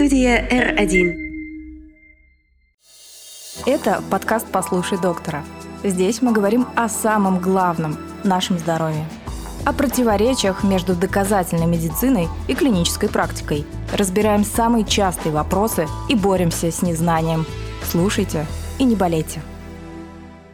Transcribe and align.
Студия 0.00 0.48
R1. 0.48 1.14
Это 3.66 4.02
подкаст 4.10 4.46
«Послушай 4.50 4.98
доктора». 4.98 5.44
Здесь 5.84 6.22
мы 6.22 6.32
говорим 6.32 6.66
о 6.74 6.88
самом 6.88 7.38
главном– 7.38 7.98
нашем 8.24 8.58
здоровье. 8.58 9.04
О 9.66 9.74
противоречиях 9.74 10.64
между 10.64 10.96
доказательной 10.96 11.66
медициной 11.66 12.28
и 12.48 12.54
клинической 12.54 13.10
практикой. 13.10 13.66
Разбираем 13.92 14.42
самые 14.42 14.86
частые 14.86 15.34
вопросы 15.34 15.86
и 16.08 16.14
боремся 16.14 16.70
с 16.70 16.80
незнанием. 16.80 17.44
Слушайте 17.84 18.46
и 18.78 18.84
не 18.84 18.96
болейте. 18.96 19.42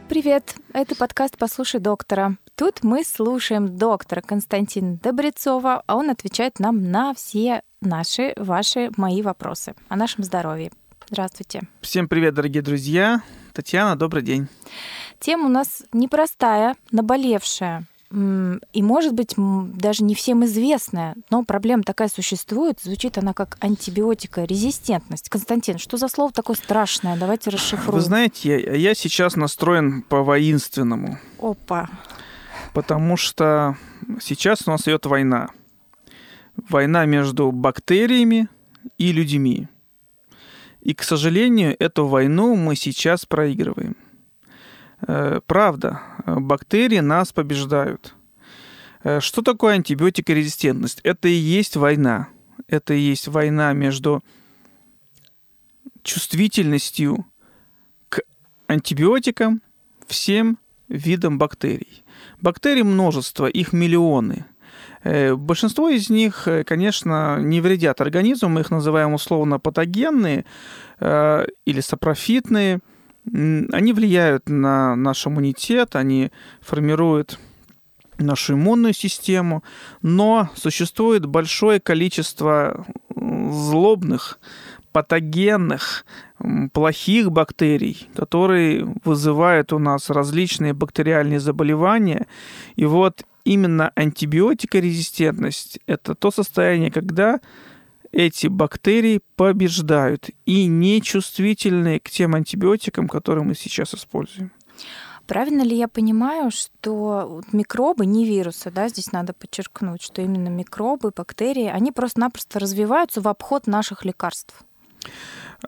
Привет, 0.09 0.55
это 0.73 0.93
подкаст 0.93 1.37
«Послушай 1.37 1.79
доктора». 1.79 2.35
Тут 2.55 2.83
мы 2.83 3.05
слушаем 3.05 3.77
доктора 3.77 4.19
Константина 4.19 4.97
Добрецова, 5.01 5.83
а 5.87 5.95
он 5.95 6.09
отвечает 6.09 6.59
нам 6.59 6.91
на 6.91 7.13
все 7.13 7.61
наши, 7.81 8.33
ваши, 8.37 8.89
мои 8.97 9.21
вопросы 9.21 9.73
о 9.89 9.95
нашем 9.95 10.23
здоровье. 10.23 10.71
Здравствуйте. 11.09 11.61
Всем 11.81 12.07
привет, 12.07 12.33
дорогие 12.33 12.61
друзья. 12.61 13.21
Татьяна, 13.53 13.95
добрый 13.95 14.23
день. 14.23 14.47
Тема 15.19 15.45
у 15.45 15.49
нас 15.49 15.83
непростая, 15.93 16.75
наболевшая. 16.91 17.85
И, 18.09 18.83
может 18.83 19.13
быть, 19.13 19.33
даже 19.35 20.03
не 20.03 20.15
всем 20.15 20.45
известная, 20.45 21.15
но 21.29 21.43
проблема 21.43 21.83
такая 21.83 22.07
существует. 22.07 22.79
Звучит 22.81 23.17
она 23.17 23.33
как 23.33 23.57
антибиотикорезистентность. 23.59 25.29
Константин, 25.29 25.77
что 25.77 25.97
за 25.97 26.07
слово 26.07 26.31
такое 26.31 26.55
страшное? 26.55 27.17
Давайте 27.17 27.49
расшифруем. 27.49 27.95
Вы 27.95 28.01
знаете, 28.01 28.61
я, 28.61 28.75
я 28.75 28.95
сейчас 28.95 29.35
настроен 29.35 30.03
по-воинственному. 30.03 31.19
Опа. 31.39 31.89
Потому 32.73 33.17
что 33.17 33.75
сейчас 34.21 34.67
у 34.67 34.71
нас 34.71 34.87
идет 34.87 35.05
война. 35.05 35.49
Война 36.69 37.05
между 37.05 37.51
бактериями 37.51 38.49
и 38.97 39.11
людьми. 39.11 39.67
И, 40.81 40.93
к 40.93 41.03
сожалению, 41.03 41.75
эту 41.79 42.07
войну 42.07 42.55
мы 42.55 42.75
сейчас 42.75 43.25
проигрываем. 43.25 43.95
Э, 45.07 45.41
правда, 45.45 46.01
бактерии 46.25 46.99
нас 46.99 47.31
побеждают. 47.31 48.15
Э, 49.03 49.19
что 49.19 49.41
такое 49.41 49.75
антибиотикорезистентность? 49.75 51.01
Это 51.03 51.27
и 51.27 51.33
есть 51.33 51.75
война. 51.75 52.29
Это 52.67 52.93
и 52.93 52.99
есть 52.99 53.27
война 53.27 53.73
между 53.73 54.23
чувствительностью 56.03 57.25
к 58.09 58.21
антибиотикам 58.67 59.61
всем 60.07 60.57
видам 60.87 61.37
бактерий. 61.37 62.03
Бактерий 62.41 62.83
множество, 62.83 63.45
их 63.45 63.73
миллионы. 63.73 64.45
Э, 65.03 65.35
большинство 65.35 65.89
из 65.89 66.09
них, 66.09 66.47
конечно, 66.65 67.39
не 67.39 67.61
вредят 67.61 68.01
организму, 68.01 68.49
мы 68.49 68.61
их 68.61 68.71
называем 68.71 69.13
условно 69.13 69.59
патогенные 69.59 70.45
или 70.99 71.81
сапрофитные– 71.81 72.79
они 73.33 73.93
влияют 73.93 74.47
на 74.47 74.95
наш 74.95 75.27
иммунитет, 75.27 75.95
они 75.95 76.31
формируют 76.61 77.39
нашу 78.17 78.53
иммунную 78.53 78.93
систему, 78.93 79.63
но 80.01 80.49
существует 80.55 81.25
большое 81.25 81.79
количество 81.79 82.85
злобных, 83.15 84.39
патогенных, 84.91 86.05
плохих 86.73 87.31
бактерий, 87.31 88.09
которые 88.15 88.85
вызывают 89.03 89.73
у 89.73 89.79
нас 89.79 90.09
различные 90.09 90.73
бактериальные 90.73 91.39
заболевания. 91.39 92.27
И 92.75 92.85
вот 92.85 93.23
именно 93.47 93.91
антибиотикорезистентность– 93.95 95.79
это 95.87 96.15
то 96.15 96.31
состояние, 96.31 96.91
когда 96.91 97.39
эти 98.11 98.47
бактерии 98.47 99.21
побеждают 99.35 100.29
и 100.45 100.65
нечувствительные 100.67 101.99
к 101.99 102.09
тем 102.09 102.35
антибиотикам, 102.35 103.07
которые 103.07 103.43
мы 103.43 103.55
сейчас 103.55 103.93
используем. 103.93 104.51
Правильно 105.27 105.61
ли 105.61 105.75
я 105.75 105.87
понимаю, 105.87 106.51
что 106.51 107.41
микробы, 107.51 108.05
не 108.05 108.25
вирусы, 108.25 108.71
да, 108.71 108.87
здесь 108.87 109.11
надо 109.11 109.33
подчеркнуть, 109.33 110.01
что 110.01 110.21
именно 110.21 110.47
микробы, 110.47 111.11
бактерии, 111.15 111.67
они 111.67 111.91
просто-напросто 111.91 112.59
развиваются 112.59 113.19
в 113.19 113.27
обход 113.27 113.67
наших 113.67 114.05
лекарств? 114.05 114.61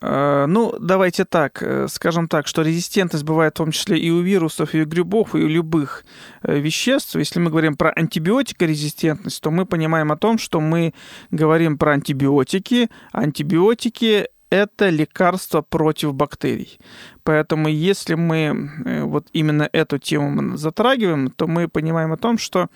Э, 0.01 0.45
ну, 0.47 0.75
давайте 0.79 1.25
так, 1.25 1.63
э, 1.63 1.87
скажем 1.87 2.27
так, 2.27 2.47
что 2.47 2.61
резистентность 2.61 3.23
бывает 3.23 3.53
в 3.53 3.57
том 3.57 3.71
числе 3.71 3.97
и 3.97 4.11
у 4.11 4.21
вирусов, 4.21 4.75
и 4.75 4.81
у 4.81 4.85
грибов, 4.85 5.35
и 5.35 5.39
у 5.39 5.47
любых 5.47 6.05
э, 6.43 6.59
веществ. 6.59 7.15
Если 7.15 7.39
мы 7.39 7.49
говорим 7.49 7.75
про 7.75 7.91
антибиотикорезистентность, 7.91 9.41
то 9.41 9.51
мы 9.51 9.65
понимаем 9.65 10.11
о 10.11 10.17
том, 10.17 10.37
что 10.37 10.59
мы 10.59 10.93
говорим 11.31 11.77
про 11.77 11.93
антибиотики. 11.93 12.89
Антибиотики 13.11 14.27
это 14.51 14.89
лекарство 14.89 15.61
против 15.61 16.13
бактерий. 16.13 16.79
Поэтому 17.23 17.67
если 17.67 18.15
мы 18.15 19.03
вот 19.03 19.27
именно 19.31 19.69
эту 19.71 19.99
тему 19.99 20.57
затрагиваем, 20.57 21.29
то 21.29 21.45
мы 21.45 21.67
понимаем 21.67 22.11
о 22.11 22.17
том, 22.17 22.39
что 22.39 22.67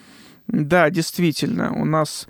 да, 0.46 0.92
действительно, 0.92 1.74
у 1.74 1.86
нас 1.86 2.28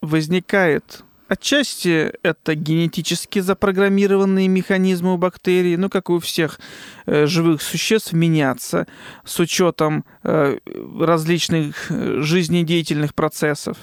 возникает 0.00 1.04
Отчасти 1.28 2.12
это 2.22 2.54
генетически 2.54 3.40
запрограммированные 3.40 4.46
механизмы 4.46 5.14
у 5.14 5.16
бактерий, 5.16 5.76
ну, 5.76 5.90
как 5.90 6.08
у 6.08 6.20
всех 6.20 6.60
э, 7.06 7.26
живых 7.26 7.62
существ, 7.62 8.12
меняться 8.12 8.86
с 9.24 9.40
учетом 9.40 10.04
э, 10.22 10.58
различных 11.00 11.90
э, 11.90 12.20
жизнедеятельных 12.20 13.12
процессов. 13.12 13.76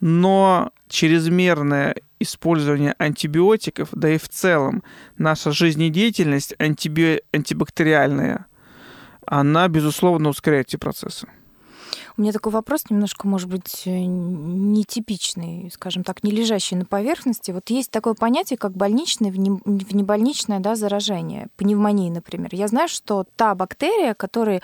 Но 0.00 0.72
чрезмерное 0.88 1.94
использование 2.18 2.96
антибиотиков, 2.98 3.90
да 3.92 4.10
и 4.10 4.18
в 4.18 4.28
целом 4.28 4.82
наша 5.16 5.52
жизнедеятельность 5.52 6.54
антиби... 6.58 7.22
антибактериальная, 7.32 8.46
она, 9.26 9.68
безусловно, 9.68 10.30
ускоряет 10.30 10.68
эти 10.68 10.76
процессы. 10.76 11.28
У 12.16 12.22
меня 12.22 12.32
такой 12.32 12.52
вопрос 12.52 12.84
немножко, 12.90 13.26
может 13.26 13.48
быть, 13.48 13.82
э, 13.86 13.90
нетипичный, 13.90 15.70
скажем 15.72 16.04
так, 16.04 16.22
не 16.22 16.30
лежащий 16.30 16.76
на 16.76 16.84
поверхности. 16.84 17.50
Вот 17.50 17.70
есть 17.70 17.90
такое 17.90 18.14
понятие, 18.14 18.56
как 18.56 18.72
больничное, 18.72 19.30
внебольничное 19.30 20.60
да, 20.60 20.76
заражение, 20.76 21.48
пневмонии, 21.56 22.10
например. 22.10 22.50
Я 22.52 22.68
знаю, 22.68 22.88
что 22.88 23.24
та 23.36 23.54
бактерия, 23.54 24.14
которой 24.14 24.62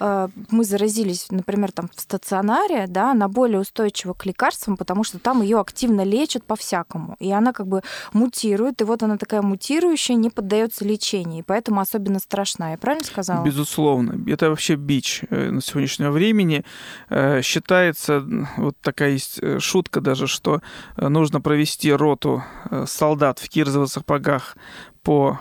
э, 0.00 0.28
мы 0.50 0.64
заразились, 0.64 1.26
например, 1.30 1.72
там 1.72 1.88
в 1.94 2.00
стационаре, 2.00 2.86
да, 2.88 3.12
она 3.12 3.28
более 3.28 3.60
устойчива 3.60 4.12
к 4.12 4.26
лекарствам, 4.26 4.76
потому 4.76 5.04
что 5.04 5.18
там 5.18 5.42
ее 5.42 5.60
активно 5.60 6.02
лечат 6.02 6.44
по-всякому. 6.44 7.16
И 7.18 7.30
она 7.30 7.52
как 7.52 7.66
бы 7.66 7.82
мутирует, 8.12 8.80
и 8.80 8.84
вот 8.84 9.02
она 9.02 9.16
такая 9.16 9.42
мутирующая, 9.42 10.16
не 10.16 10.30
поддается 10.30 10.84
лечению, 10.84 11.40
и 11.40 11.42
поэтому 11.42 11.80
особенно 11.80 12.18
страшна. 12.18 12.72
Я 12.72 12.78
правильно 12.78 13.04
сказала? 13.04 13.44
Безусловно. 13.44 14.18
Это 14.30 14.50
вообще 14.50 14.74
бич 14.76 15.24
э, 15.30 15.50
на 15.50 15.60
сегодняшнего 15.60 16.10
времени. 16.10 16.64
Э, 17.08 17.42
считается, 17.42 18.24
вот 18.56 18.76
такая 18.80 19.10
есть 19.10 19.38
э, 19.42 19.58
шутка 19.58 20.00
даже, 20.00 20.26
что 20.26 20.60
э, 20.96 21.08
нужно 21.08 21.40
провести 21.40 21.92
роту 21.92 22.42
солдат 22.86 23.38
в 23.38 23.48
кирзовых 23.48 23.88
сапогах 23.88 24.56
по 25.02 25.38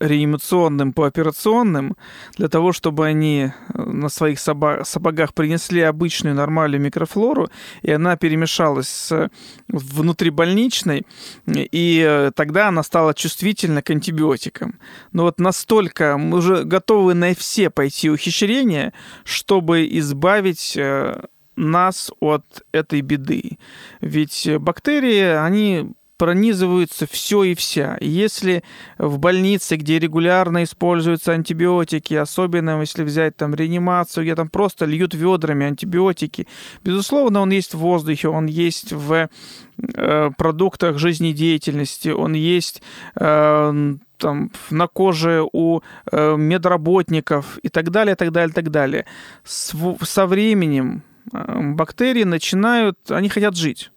реанимационным 0.00 0.92
по 0.92 1.06
операционным, 1.06 1.96
для 2.36 2.48
того, 2.48 2.72
чтобы 2.72 3.06
они 3.06 3.52
э, 3.52 3.82
на 3.82 4.08
своих 4.08 4.40
сапогах 4.40 5.34
принесли 5.34 5.82
обычную 5.82 6.34
нормальную 6.34 6.80
микрофлору, 6.80 7.50
и 7.82 7.92
она 7.92 8.16
перемешалась 8.16 8.88
с 8.88 9.30
внутрибольничной, 9.68 11.06
и 11.46 12.04
э, 12.06 12.32
тогда 12.34 12.68
она 12.68 12.82
стала 12.82 13.14
чувствительна 13.14 13.82
к 13.82 13.90
антибиотикам. 13.90 14.80
Но 15.12 15.24
вот 15.24 15.38
настолько 15.38 16.16
мы 16.16 16.38
уже 16.38 16.64
готовы 16.64 17.14
на 17.14 17.34
все 17.34 17.70
пойти 17.70 18.10
ухищрения, 18.10 18.92
чтобы 19.24 19.86
избавить 19.98 20.76
э, 20.76 21.22
нас 21.56 22.10
от 22.20 22.62
этой 22.72 23.02
беды. 23.02 23.58
Ведь 24.00 24.48
бактерии, 24.58 25.36
они 25.36 25.92
пронизываются 26.20 27.06
все 27.10 27.44
и 27.44 27.54
вся. 27.54 27.96
Если 28.02 28.62
в 28.98 29.18
больнице, 29.18 29.76
где 29.76 29.98
регулярно 29.98 30.64
используются 30.64 31.32
антибиотики, 31.32 32.12
особенно 32.12 32.78
если 32.78 33.04
взять 33.04 33.38
там 33.38 33.54
реанимацию, 33.54 34.24
где 34.24 34.34
там 34.34 34.50
просто 34.50 34.84
льют 34.84 35.14
ведрами 35.14 35.64
антибиотики, 35.64 36.46
безусловно, 36.84 37.40
он 37.40 37.52
есть 37.52 37.72
в 37.72 37.78
воздухе, 37.78 38.28
он 38.28 38.44
есть 38.44 38.92
в 38.92 39.30
э, 39.94 40.30
продуктах 40.36 40.98
жизнедеятельности, 40.98 42.10
он 42.10 42.34
есть 42.34 42.82
э, 43.14 43.94
там, 44.18 44.50
на 44.68 44.86
коже 44.88 45.42
у 45.54 45.80
э, 46.12 46.36
медработников 46.36 47.56
и 47.62 47.70
так 47.70 47.90
далее, 47.90 48.14
так 48.14 48.30
далее, 48.30 48.52
так 48.52 48.70
далее. 48.70 49.06
С, 49.42 49.74
со 50.02 50.26
временем 50.26 51.02
э, 51.32 51.60
бактерии 51.72 52.24
начинают, 52.24 53.10
они 53.10 53.30
хотят 53.30 53.56
жить 53.56 53.90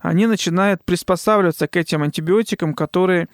они 0.00 0.26
начинают 0.26 0.84
приспосабливаться 0.84 1.66
к 1.66 1.76
этим 1.76 2.02
антибиотикам, 2.02 2.74
которые 2.74 3.28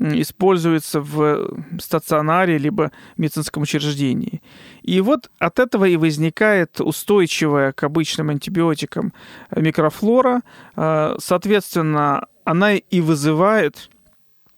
используются 0.00 1.00
в 1.00 1.50
стационаре 1.80 2.58
либо 2.58 2.92
медицинском 3.16 3.62
учреждении. 3.62 4.42
И 4.82 5.00
вот 5.00 5.30
от 5.38 5.58
этого 5.58 5.86
и 5.86 5.96
возникает 5.96 6.80
устойчивая 6.80 7.72
к 7.72 7.82
обычным 7.82 8.30
антибиотикам 8.30 9.12
микрофлора. 9.54 10.42
А, 10.76 11.16
соответственно, 11.18 12.26
она 12.44 12.74
и 12.74 13.00
вызывает 13.00 13.90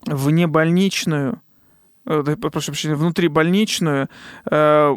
внебольничную, 0.07 1.41
э, 2.07 2.37
прошу 2.37 2.73
прощения, 2.73 2.95
внутрибольничную 2.95 4.09
э, 4.51 4.97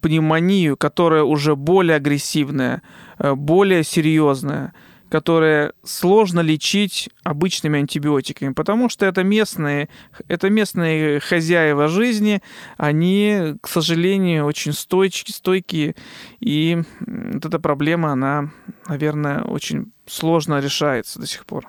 пневмонию, 0.00 0.76
которая 0.76 1.22
уже 1.22 1.56
более 1.56 1.96
агрессивная, 1.96 2.82
э, 3.18 3.34
более 3.34 3.84
серьезная, 3.84 4.72
которая 5.10 5.72
сложно 5.84 6.40
лечить 6.40 7.08
обычными 7.24 7.78
антибиотиками, 7.78 8.52
потому 8.52 8.88
что 8.88 9.06
это 9.06 9.22
местные, 9.22 9.88
это 10.28 10.50
местные 10.50 11.20
хозяева 11.20 11.88
жизни, 11.88 12.42
они, 12.76 13.54
к 13.60 13.68
сожалению, 13.68 14.44
очень 14.44 14.72
стойкие, 14.72 15.34
стойкие, 15.34 15.94
и 16.40 16.82
вот 17.00 17.44
эта 17.44 17.58
проблема, 17.58 18.12
она, 18.12 18.50
наверное, 18.86 19.42
очень 19.42 19.92
сложно 20.06 20.60
решается 20.60 21.18
до 21.18 21.26
сих 21.26 21.46
пор 21.46 21.66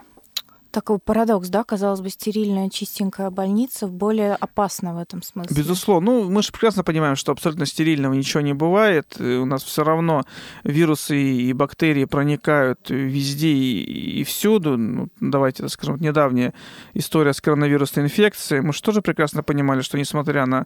такой 0.71 0.99
парадокс, 0.99 1.49
да, 1.49 1.63
казалось 1.63 2.01
бы, 2.01 2.09
стерильная, 2.09 2.69
чистенькая 2.69 3.29
больница 3.29 3.87
более 3.87 4.35
опасна 4.35 4.93
в 4.93 4.97
этом 4.97 5.21
смысле. 5.23 5.55
Безусловно. 5.55 6.11
Ну, 6.11 6.29
мы 6.29 6.41
же 6.43 6.51
прекрасно 6.51 6.83
понимаем, 6.83 7.15
что 7.15 7.31
абсолютно 7.31 7.65
стерильного 7.65 8.13
ничего 8.13 8.41
не 8.41 8.53
бывает. 8.53 9.19
У 9.19 9.45
нас 9.45 9.63
все 9.63 9.83
равно 9.83 10.23
вирусы 10.63 11.17
и 11.19 11.53
бактерии 11.53 12.05
проникают 12.05 12.89
везде 12.89 13.49
и, 13.49 14.21
и 14.21 14.23
всюду. 14.23 14.77
Ну, 14.77 15.09
давайте, 15.19 15.63
так 15.63 15.71
скажем, 15.71 15.97
недавняя 15.99 16.53
история 16.93 17.33
с 17.33 17.41
коронавирусной 17.41 18.05
инфекцией. 18.05 18.61
Мы 18.61 18.73
же 18.73 18.81
тоже 18.81 19.01
прекрасно 19.01 19.43
понимали, 19.43 19.81
что 19.81 19.97
несмотря 19.97 20.45
на 20.45 20.65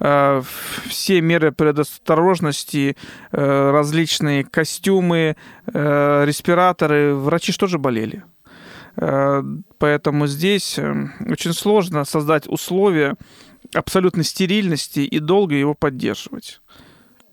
э, 0.00 0.42
все 0.86 1.20
меры 1.20 1.52
предосторожности, 1.52 2.96
э, 3.30 3.70
различные 3.70 4.44
костюмы, 4.44 5.36
э, 5.66 6.24
респираторы, 6.24 7.14
врачи 7.14 7.52
же 7.52 7.58
тоже 7.58 7.78
болели. 7.78 8.24
Э, 8.96 9.42
поэтому 9.78 10.26
здесь 10.26 10.78
э, 10.78 11.08
очень 11.28 11.52
сложно 11.52 12.04
создать 12.04 12.46
условия 12.48 13.16
абсолютной 13.74 14.24
стерильности 14.24 15.00
и 15.00 15.18
долго 15.18 15.54
его 15.54 15.74
поддерживать. 15.74 16.60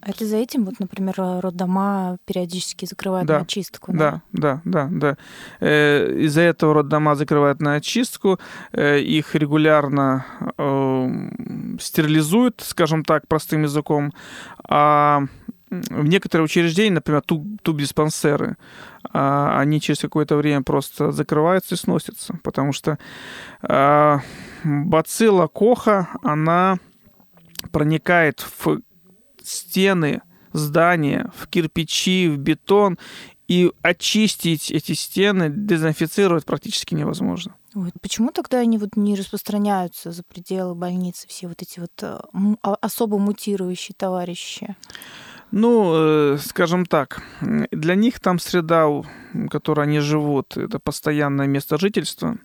А 0.02 0.12
это 0.12 0.26
за 0.26 0.38
этим, 0.38 0.64
вот, 0.64 0.80
например, 0.80 1.16
роддома 1.18 2.18
периодически 2.26 2.86
закрывают 2.86 3.28
да, 3.28 3.40
на 3.40 3.42
очистку? 3.42 3.92
Да, 3.92 4.22
да, 4.32 4.62
да, 4.64 4.88
да. 4.90 4.90
да. 4.92 5.18
Э, 5.60 6.20
из-за 6.20 6.42
этого 6.42 6.74
роддома 6.76 7.16
закрывают 7.16 7.62
на 7.62 7.76
очистку, 7.76 8.40
их 8.74 9.36
регулярно 9.36 10.26
стерилизуют, 11.82 12.64
скажем 12.66 13.04
так, 13.04 13.28
простым 13.28 13.64
языком, 13.64 14.14
а 14.64 15.24
в 15.70 16.06
некоторые 16.06 16.46
учреждения, 16.46 16.96
например, 16.96 17.22
туб-диспансеры, 17.22 18.58
а, 19.12 19.60
они 19.60 19.80
через 19.80 20.00
какое-то 20.00 20.36
время 20.36 20.64
просто 20.64 21.12
закрываются 21.12 21.76
и 21.76 21.78
сносятся, 21.78 22.40
потому 22.44 22.74
что 22.74 22.98
а, 23.62 24.22
бацилла 24.64 25.48
коха, 25.48 26.10
она 26.24 26.80
проникает 27.72 28.46
в 28.60 28.82
стены 29.44 30.22
здания, 30.54 31.32
в 31.36 31.48
кирпичи, 31.48 32.28
в 32.30 32.38
бетон, 32.38 32.98
и 33.48 33.72
очистить 33.82 34.70
эти 34.70 34.94
стены, 34.94 35.50
дезинфицировать 35.50 36.46
практически 36.46 36.94
невозможно. 36.94 37.56
Ой, 37.74 37.92
почему 38.00 38.32
тогда 38.32 38.60
они 38.60 38.78
вот 38.78 38.96
не 38.96 39.16
распространяются 39.16 40.12
за 40.12 40.24
пределы 40.24 40.76
больницы, 40.76 41.28
все 41.28 41.48
вот 41.48 41.62
эти 41.62 41.80
вот 41.80 41.92
э, 42.02 42.20
а, 42.62 42.76
особо 42.76 43.18
мутирующие 43.18 43.96
товарищи? 43.98 44.76
Ну, 45.52 45.94
э, 45.96 46.38
скажем 46.38 46.86
так, 46.86 47.24
для 47.72 47.96
них 47.96 48.20
там 48.20 48.40
среда, 48.40 48.88
в 48.88 49.06
которой 49.50 49.88
они 49.88 50.00
живут, 50.00 50.58
это 50.58 50.80
постоянное 50.80 51.48
место 51.48 51.78
жительства. 51.80 52.38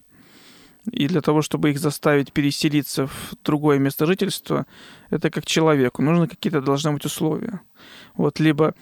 И 0.91 1.07
для 1.09 1.21
того, 1.21 1.43
чтобы 1.43 1.71
их 1.71 1.79
заставить 1.79 2.33
переселиться 2.33 3.07
в 3.07 3.35
другое 3.45 3.79
место 3.79 4.07
жительства, 4.07 4.67
это 5.11 5.31
как 5.31 5.47
человеку. 5.47 6.03
Нужны 6.03 6.29
какие-то 6.29 6.61
должны 6.61 6.93
быть 6.93 7.05
условия. 7.05 7.61
Вот, 8.17 8.39
либо 8.39 8.75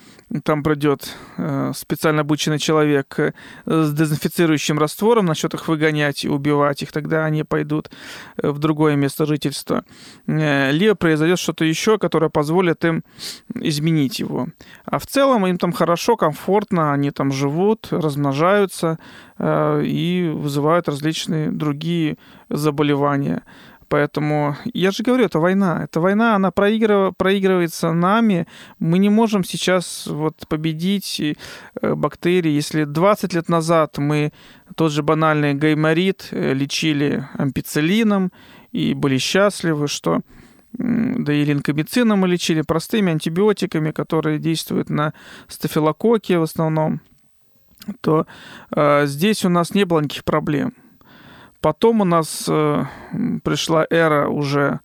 там 0.44 0.62
пройдет 0.62 1.16
э, 1.38 1.72
специально 1.75 2.20
обученный 2.20 2.58
человек 2.58 3.19
э, 3.19 3.32
с 3.64 3.93
дезинфицирующим 3.93 4.78
раствором, 4.78 5.25
насчет 5.26 5.54
их 5.54 5.69
выгонять 5.69 6.25
и 6.25 6.28
убивать 6.28 6.82
их, 6.82 6.93
тогда 6.93 7.25
они 7.25 7.43
пойдут 7.43 7.90
э, 8.37 8.50
в 8.50 8.58
другое 8.58 8.96
место 8.96 9.25
жительства. 9.25 9.84
Э, 10.26 10.70
либо 10.70 10.94
произойдет 10.94 11.38
что-то 11.38 11.64
еще, 11.64 11.99
которое 11.99 12.28
позволит 12.28 12.84
им 12.84 13.04
изменить 13.54 14.20
его. 14.20 14.49
А 14.84 14.99
в 14.99 15.06
целом 15.06 15.46
им 15.46 15.56
там 15.56 15.72
хорошо, 15.72 16.16
комфортно, 16.16 16.93
они 16.93 17.10
там 17.10 17.32
живут, 17.32 17.88
размножаются 17.90 18.98
э, 19.38 19.82
и 19.84 20.31
вызывают 20.34 20.88
различные 20.88 21.50
другие 21.50 22.19
заболевания. 22.50 23.43
Поэтому 23.92 24.56
я 24.72 24.90
же 24.90 25.02
говорю, 25.02 25.26
это 25.26 25.38
война. 25.38 25.84
Эта 25.84 26.00
война, 26.00 26.34
она 26.34 26.50
проигрыв... 26.50 27.14
проигрывается 27.14 27.92
нами. 27.92 28.46
Мы 28.78 28.96
не 28.96 29.10
можем 29.10 29.44
сейчас 29.44 30.06
вот 30.06 30.48
победить 30.48 31.20
э, 31.20 31.94
бактерии. 31.94 32.52
Если 32.52 32.84
20 32.84 33.34
лет 33.34 33.50
назад 33.50 33.98
мы 33.98 34.32
тот 34.76 34.92
же 34.92 35.02
банальный 35.02 35.52
гайморит 35.52 36.28
э, 36.30 36.54
лечили 36.54 37.28
ампицилином 37.34 38.32
и 38.70 38.94
были 38.94 39.18
счастливы, 39.18 39.88
что 39.88 40.22
да 40.72 41.34
и 41.34 41.44
линкомицином 41.44 42.20
мы 42.20 42.28
лечили 42.28 42.62
простыми 42.62 43.12
антибиотиками, 43.12 43.90
которые 43.90 44.38
действуют 44.38 44.88
на 44.88 45.12
стафилококке 45.48 46.38
в 46.38 46.44
основном, 46.44 47.02
то 48.00 48.26
э, 48.74 49.04
здесь 49.04 49.44
у 49.44 49.50
нас 49.50 49.74
не 49.74 49.84
было 49.84 50.00
никаких 50.00 50.24
проблем. 50.24 50.72
Потом 51.62 52.00
у 52.00 52.04
нас 52.04 52.46
э, 52.48 52.84
пришла 53.44 53.86
эра 53.88 54.28
уже 54.28 54.80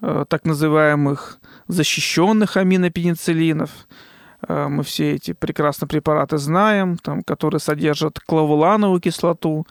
э, 0.00 0.24
так 0.28 0.44
называемых 0.44 1.40
защищенных 1.66 2.56
аминопенициллинов. 2.56 3.70
Э, 4.46 4.68
мы 4.68 4.84
все 4.84 5.14
эти 5.14 5.32
прекрасно 5.32 5.88
препараты 5.88 6.38
знаем, 6.38 6.96
там, 6.96 7.24
которые 7.24 7.58
содержат 7.58 8.20
клавулановую 8.20 9.00
кислоту, 9.00 9.66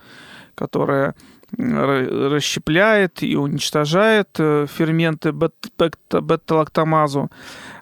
которая 0.54 1.16
расщепляет 1.58 3.24
и 3.24 3.38
уничтожает 3.38 4.32
э, 4.38 4.68
ферменты 4.68 5.32
бета-лактамазу. 5.32 7.32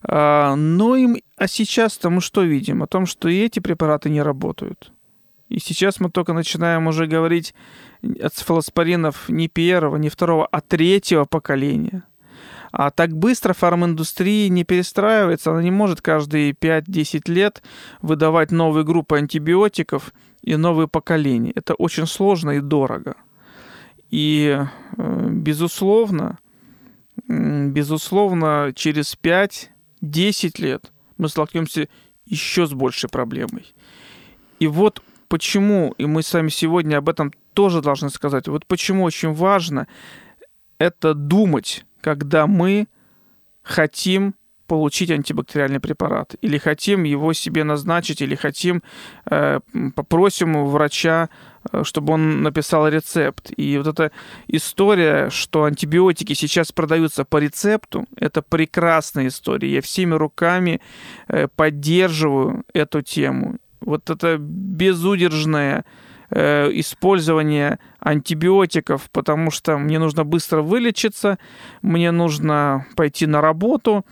Э, 0.04 0.54
но 0.56 0.95
им, 0.95 1.18
а 1.38 1.48
сейчас-то 1.48 2.12
мы 2.12 2.21
что 2.21 2.44
видим? 2.44 2.83
О 2.83 2.88
том, 2.88 3.07
что 3.07 3.30
и 3.30 3.39
эти 3.39 3.60
препараты 3.60 4.12
не 4.12 4.21
работают. 4.21 4.92
И 5.50 5.60
сейчас 5.60 6.00
мы 6.00 6.12
только 6.12 6.33
начинаем 6.33 6.86
уже 6.86 7.07
говорить 7.07 7.56
ацефалоспоринов 8.01 9.30
не 9.30 9.47
первого, 9.47 9.97
не 9.97 10.09
второго, 10.09 10.47
а 10.52 10.62
третьего 10.62 11.26
поколения. 11.26 12.04
А 12.71 12.92
так 12.92 13.12
быстро 13.18 13.54
фарминдустрия 13.54 14.47
не 14.50 14.64
перестраивается, 14.64 15.52
она 15.52 15.64
не 15.64 15.71
может 15.71 16.02
каждые 16.02 16.52
5-10 16.52 17.31
лет 17.31 17.64
выдавать 18.02 18.52
новые 18.52 18.83
группы 18.83 19.18
антибиотиков 19.18 20.14
и 20.44 20.56
новые 20.56 20.88
поколения. 20.88 21.52
Это 21.56 21.74
очень 21.74 22.06
сложно 22.06 22.52
и 22.52 22.59
дорого. 22.59 23.16
И, 24.12 24.57
э, 24.97 25.28
безусловно, 25.30 26.38
безусловно, 27.28 28.71
через 28.76 29.16
5-10 29.16 30.59
лет 30.59 30.92
мы 31.18 31.28
столкнемся 31.28 31.88
еще 32.26 32.66
с 32.68 32.74
большей 32.74 33.09
проблемой. 33.09 33.74
И 34.59 34.68
вот 34.68 35.02
почему, 35.28 35.94
и 35.97 36.06
мы 36.06 36.21
с 36.21 36.33
вами 36.33 36.50
сегодня 36.50 36.97
об 36.97 37.09
этом 37.09 37.33
тоже 37.59 37.81
должны 37.81 38.09
сказать, 38.09 38.47
вот 38.47 38.66
почему 38.66 39.04
очень 39.04 39.33
важно 39.33 39.85
это 40.78 41.13
думать, 41.13 41.85
когда 41.99 42.47
мы 42.47 42.87
хотим 43.63 44.33
получить 44.66 45.11
антибактериальный 45.11 45.81
препарат, 45.81 46.35
или 46.42 46.57
хотим 46.57 47.04
его 47.04 47.33
себе 47.33 47.66
назначить, 47.66 48.21
или 48.21 48.35
хотим, 48.35 48.81
э, 49.30 49.59
попросим 49.94 50.56
у 50.56 50.68
врача, 50.68 51.28
э, 51.73 51.83
чтобы 51.83 52.13
он 52.13 52.44
написал 52.44 52.87
рецепт. 52.87 53.51
И 53.57 53.78
вот 53.78 53.87
эта 53.87 54.11
история, 54.47 55.30
что 55.30 55.66
антибиотики 55.66 56.35
сейчас 56.35 56.71
продаются 56.71 57.25
по 57.25 57.42
рецепту, 57.42 58.06
это 58.16 58.42
прекрасная 58.42 59.28
история. 59.28 59.73
Я 59.73 59.81
всеми 59.81 60.16
руками 60.16 60.80
э, 61.28 61.49
поддерживаю 61.54 62.63
эту 62.73 63.01
тему 63.01 63.57
вот 63.81 64.09
это 64.09 64.37
безудержное 64.39 65.83
э, 66.31 66.69
использование 66.74 67.80
антибиотиков, 68.00 69.09
потому 69.12 69.52
что 69.52 69.78
мне 69.78 70.00
нужно 70.00 70.24
быстро 70.24 70.62
вылечиться, 70.62 71.38
мне 71.81 72.12
нужно 72.12 72.86
пойти 72.95 73.26
на 73.26 73.42
работу, 73.42 74.06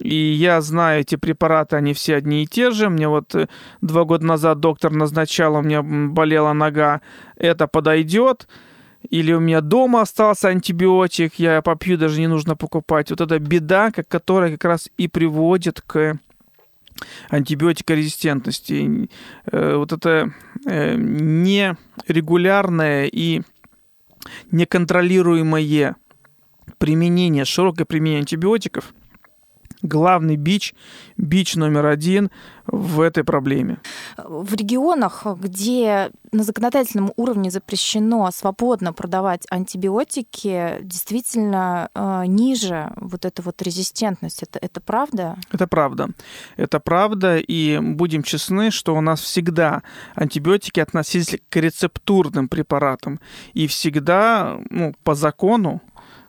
И 0.00 0.14
я 0.14 0.60
знаю 0.62 1.00
эти 1.00 1.16
препараты, 1.16 1.76
они 1.76 1.92
все 1.92 2.16
одни 2.16 2.42
и 2.42 2.46
те 2.46 2.70
же. 2.70 2.88
Мне 2.88 3.06
вот 3.08 3.34
э, 3.34 3.48
два 3.82 4.04
года 4.04 4.24
назад 4.24 4.60
доктор 4.60 4.92
назначал, 4.92 5.56
у 5.56 5.62
меня 5.62 5.82
болела 5.82 6.52
нога, 6.54 7.00
это 7.36 7.66
подойдет. 7.66 8.48
Или 9.10 9.32
у 9.34 9.40
меня 9.40 9.60
дома 9.60 10.00
остался 10.00 10.48
антибиотик, 10.48 11.34
я 11.34 11.60
попью, 11.60 11.98
даже 11.98 12.20
не 12.20 12.26
нужно 12.26 12.56
покупать. 12.56 13.10
Вот 13.10 13.20
это 13.20 13.38
беда, 13.38 13.90
которая 13.90 14.52
как 14.52 14.64
раз 14.64 14.88
и 14.96 15.08
приводит 15.08 15.82
к 15.82 16.18
антибиотикорезистентности. 17.30 19.08
Э, 19.50 19.76
вот 19.76 19.92
это 19.92 20.32
э, 20.66 20.94
нерегулярное 20.96 23.06
и 23.06 23.40
неконтролируемое 24.50 25.96
применение, 26.78 27.44
широкое 27.44 27.84
применение 27.84 28.20
антибиотиков– 28.20 28.94
главный 29.84 30.36
бич, 30.36 30.74
бич 31.16 31.54
номер 31.54 31.86
один 31.86 32.30
в 32.66 33.00
этой 33.00 33.22
проблеме. 33.22 33.78
В 34.16 34.54
регионах, 34.54 35.26
где 35.38 36.10
на 36.32 36.42
законодательном 36.42 37.12
уровне 37.16 37.50
запрещено 37.50 38.30
свободно 38.32 38.92
продавать 38.92 39.46
антибиотики, 39.50 40.78
действительно 40.80 41.90
э, 41.94 42.24
ниже 42.26 42.92
вот 42.96 43.26
эта 43.26 43.42
вот 43.42 43.60
резистентность. 43.60 44.42
Это, 44.42 44.58
это 44.60 44.80
правда? 44.80 45.36
Это 45.52 45.66
правда. 45.66 46.08
Это 46.56 46.80
правда. 46.80 47.36
И 47.36 47.78
будем 47.78 48.22
честны, 48.22 48.70
что 48.70 48.96
у 48.96 49.00
нас 49.02 49.20
всегда 49.20 49.82
антибиотики 50.14 50.80
относились 50.80 51.36
к 51.50 51.56
рецептурным 51.56 52.48
препаратам. 52.48 53.20
И 53.52 53.66
всегда 53.66 54.58
ну, 54.70 54.94
по 55.04 55.14
закону 55.14 55.82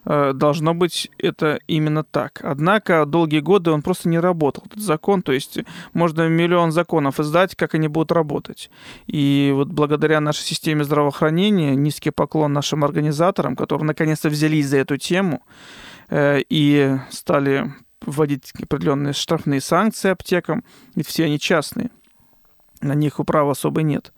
должно 0.06 0.74
быть 0.74 1.10
это 1.18 1.60
именно 1.68 2.04
так. 2.04 2.40
Однако 2.44 3.06
долгие 3.06 3.40
годы 3.40 3.72
он 3.72 3.82
просто 3.82 4.08
не 4.08 4.20
работал, 4.20 4.64
этот 4.68 4.82
закон. 4.82 5.22
То 5.22 5.32
есть 5.32 5.60
можно 5.94 6.28
миллион 6.28 6.72
законов 6.72 7.20
издать, 7.20 7.56
как 7.56 7.74
они 7.74 7.88
будут 7.88 8.12
работать. 8.12 8.70
И 9.08 9.52
вот 9.54 9.70
благодаря 9.70 10.20
нашей 10.20 10.44
системе 10.44 10.84
здравоохранения, 10.84 11.76
низкий 11.76 12.12
поклон 12.12 12.54
нашим 12.54 12.84
организаторам, 12.84 13.56
которые 13.56 13.88
наконец-то 13.88 14.30
взялись 14.30 14.68
за 14.68 14.78
эту 14.78 14.98
тему 14.98 15.42
э, 16.10 16.42
и 16.50 16.98
стали 17.10 17.74
вводить 18.02 18.54
определенные 18.62 19.14
штрафные 19.14 19.62
санкции 19.62 20.12
аптекам, 20.12 20.64
ведь 20.96 21.08
все 21.08 21.26
они 21.26 21.40
частные. 21.40 21.90
На 22.82 22.94
них 22.94 23.20
управы 23.20 23.52
особо 23.52 23.82
нет. 23.82 24.14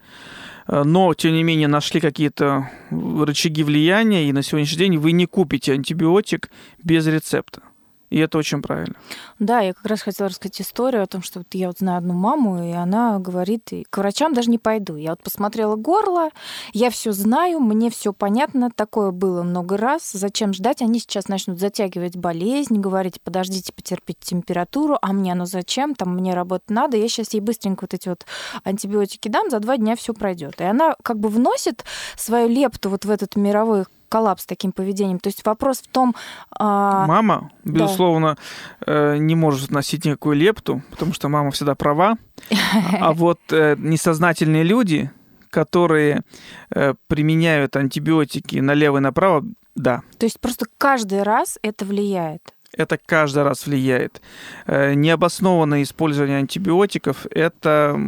Э, 0.67 0.83
но, 0.83 1.13
тем 1.13 1.33
не 1.33 1.43
менее, 1.43 1.67
нашли 1.67 1.99
какие-то 1.99 2.69
рычаги 2.91 3.63
влияния, 3.63 4.27
и 4.27 4.31
на 4.31 4.43
сегодняшний 4.43 4.77
день 4.77 4.97
вы 4.97 5.11
не 5.11 5.25
купите 5.25 5.73
антибиотик 5.73 6.49
без 6.83 7.07
рецепта. 7.07 7.61
И 8.09 8.19
это 8.19 8.37
очень 8.37 8.61
правильно. 8.61 8.95
Да, 9.39 9.59
я 9.59 9.73
как 9.73 9.85
раз 9.85 10.01
хотела 10.01 10.29
рассказать 10.29 10.61
историю 10.61 11.03
о 11.03 11.07
том, 11.07 11.21
что 11.21 11.39
вот 11.39 11.47
я 11.53 11.67
вот 11.67 11.79
знаю 11.79 11.99
одну 11.99 12.13
маму, 12.13 12.63
и 12.63 12.71
она 12.71 13.19
говорит, 13.19 13.73
и 13.73 13.85
к 13.89 13.97
врачам 13.97 14.33
даже 14.33 14.49
не 14.49 14.57
пойду. 14.57 14.95
Я 14.95 15.11
вот 15.11 15.23
посмотрела 15.23 15.75
горло, 15.75 16.29
я 16.73 16.89
все 16.89 17.11
знаю, 17.11 17.59
мне 17.59 17.89
все 17.89 18.13
понятно, 18.13 18.69
такое 18.73 19.11
было 19.11 19.43
много 19.43 19.75
раз. 19.77 20.11
Зачем 20.11 20.53
ждать? 20.53 20.81
Они 20.81 20.99
сейчас 20.99 21.27
начнут 21.27 21.59
затягивать 21.59 22.15
болезнь, 22.15 22.79
говорить, 22.79 23.21
подождите, 23.21 23.73
потерпите 23.73 24.19
температуру, 24.21 24.97
а 25.01 25.11
мне 25.11 25.33
оно 25.33 25.45
зачем? 25.45 25.93
Там 25.93 26.15
мне 26.15 26.33
работать 26.33 26.69
надо. 26.69 26.95
Я 26.95 27.09
сейчас 27.09 27.33
ей 27.33 27.41
быстренько 27.41 27.83
вот 27.83 27.93
эти 27.93 28.07
вот 28.07 28.25
антибиотики 28.63 29.27
дам, 29.27 29.49
за 29.49 29.59
два 29.59 29.77
дня 29.77 29.95
все 29.95 30.13
пройдет. 30.13 30.61
И 30.61 30.63
она 30.63 30.95
как 31.03 31.19
бы 31.19 31.29
вносит 31.29 31.83
свою 32.15 32.47
лепту 32.47 32.89
вот 32.89 33.03
в 33.03 33.09
этот 33.09 33.35
мировой 33.35 33.85
коллапс 34.09 34.45
таким 34.45 34.71
поведением. 34.71 35.19
То 35.19 35.27
есть 35.27 35.45
вопрос 35.45 35.79
в 35.79 35.87
том... 35.87 36.15
А... 36.51 37.05
Мама, 37.05 37.51
безусловно, 37.63 38.37
да. 38.85 39.17
не 39.17 39.35
может 39.35 39.69
вносить 39.69 40.05
никакую 40.05 40.35
лепту, 40.35 40.81
потому 40.91 41.13
что 41.13 41.29
мама 41.29 41.51
всегда 41.51 41.75
права. 41.75 42.17
А 42.99 43.13
вот 43.13 43.39
э, 43.51 43.75
несознательные 43.77 44.63
люди, 44.63 45.11
которые 45.49 46.23
э, 46.69 46.93
применяют 47.07 47.75
антибиотики 47.75 48.57
налево 48.57 48.97
и 48.97 49.01
направо, 49.01 49.43
да. 49.75 50.01
То 50.17 50.25
есть 50.25 50.39
просто 50.39 50.65
каждый 50.77 51.23
раз 51.23 51.59
это 51.61 51.85
влияет 51.85 52.41
это 52.73 52.97
каждый 53.03 53.43
раз 53.43 53.65
влияет. 53.65 54.21
Э, 54.65 54.93
необоснованное 54.93 55.83
использование 55.83 56.37
антибиотиков– 56.37 57.25
это 57.31 57.99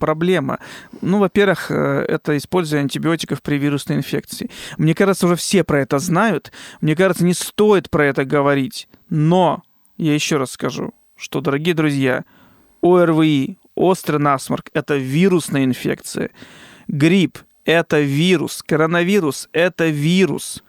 проблема. 0.00 0.58
Ну, 1.00 1.18
во-первых, 1.18 1.70
э, 1.70 2.04
это 2.08 2.36
использование 2.36 2.84
антибиотиков 2.84 3.42
при 3.42 3.56
вирусной 3.56 3.98
инфекции. 3.98 4.50
Мне 4.78 4.94
кажется, 4.94 5.26
уже 5.26 5.36
все 5.36 5.64
про 5.64 5.80
это 5.80 5.98
знают. 5.98 6.52
Мне 6.80 6.96
кажется, 6.96 7.24
не 7.24 7.34
стоит 7.34 7.90
про 7.90 8.06
это 8.06 8.24
говорить. 8.24 8.88
Но 9.08 9.62
я 9.96 10.14
еще 10.14 10.36
раз 10.36 10.52
скажу, 10.52 10.92
что, 11.16 11.40
дорогие 11.40 11.74
друзья, 11.74 12.24
ОРВИ, 12.82 13.58
острый 13.74 14.18
насморк– 14.18 14.70
это 14.72 14.96
вирусная 14.96 15.64
инфекция. 15.64 16.30
Грипп– 16.88 17.38
это 17.64 18.00
вирус. 18.00 18.62
Коронавирус– 18.62 19.48
это 19.52 19.88
вирус. 19.88 20.62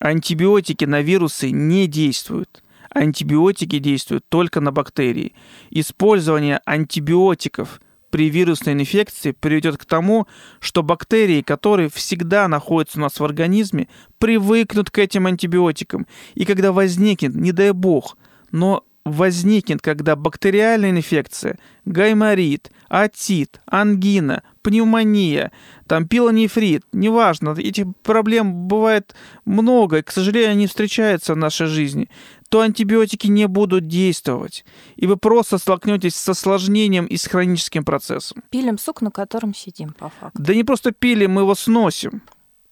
Антибиотики 0.00 0.84
на 0.84 1.00
вирусы 1.00 1.50
не 1.50 1.86
действуют. 1.86 2.62
Антибиотики 2.90 3.78
действуют 3.78 4.24
только 4.28 4.60
на 4.60 4.72
бактерии. 4.72 5.34
Использование 5.70 6.60
антибиотиков 6.64 7.80
при 8.10 8.30
вирусной 8.30 8.74
инфекции 8.74 9.32
приведет 9.32 9.76
к 9.76 9.84
тому, 9.84 10.26
что 10.60 10.82
бактерии, 10.82 11.42
которые 11.42 11.90
всегда 11.90 12.48
находятся 12.48 12.98
у 12.98 13.02
нас 13.02 13.20
в 13.20 13.24
организме, 13.24 13.88
привыкнут 14.18 14.90
к 14.90 14.98
этим 14.98 15.26
антибиотикам. 15.26 16.06
И 16.34 16.44
когда 16.44 16.72
возникнет, 16.72 17.34
не 17.34 17.52
дай 17.52 17.72
бог, 17.72 18.16
но 18.50 18.84
возникнет, 19.12 19.80
когда 19.80 20.16
бактериальная 20.16 20.90
инфекция, 20.90 21.58
гайморит, 21.84 22.70
отит, 22.88 23.60
ангина, 23.66 24.42
пневмония, 24.62 25.52
там 25.86 26.06
пилонефрит, 26.06 26.84
неважно, 26.92 27.54
этих 27.56 27.86
проблем 28.02 28.68
бывает 28.68 29.14
много, 29.44 29.98
и, 29.98 30.02
к 30.02 30.10
сожалению, 30.10 30.52
они 30.52 30.66
встречаются 30.66 31.34
в 31.34 31.36
нашей 31.36 31.66
жизни, 31.66 32.08
то 32.48 32.60
антибиотики 32.60 33.26
не 33.26 33.46
будут 33.46 33.88
действовать, 33.88 34.64
и 34.96 35.06
вы 35.06 35.16
просто 35.16 35.58
столкнетесь 35.58 36.14
с 36.14 36.28
осложнением 36.28 37.06
и 37.06 37.16
с 37.16 37.26
хроническим 37.26 37.84
процессом. 37.84 38.42
Пилим 38.50 38.78
сук, 38.78 39.02
на 39.02 39.10
котором 39.10 39.54
сидим, 39.54 39.92
по 39.92 40.08
факту. 40.08 40.42
Да 40.42 40.54
не 40.54 40.64
просто 40.64 40.92
пилим, 40.92 41.32
мы 41.32 41.42
его 41.42 41.54
сносим. 41.54 42.22